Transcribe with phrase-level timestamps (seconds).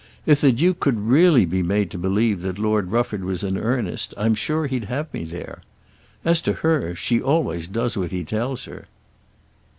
[0.25, 4.15] If the Duke could really be made to believe that Lord Rufford was in earnest
[4.17, 5.61] I'm sure he'd have me there.
[6.25, 8.87] As to her, she always does what he tells her."